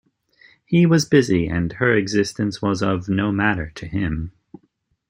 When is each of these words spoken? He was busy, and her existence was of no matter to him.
He 0.65 0.87
was 0.87 1.05
busy, 1.05 1.45
and 1.47 1.73
her 1.73 1.93
existence 1.95 2.59
was 2.59 2.81
of 2.81 3.07
no 3.07 3.31
matter 3.31 3.71
to 3.75 3.85
him. 3.85 4.31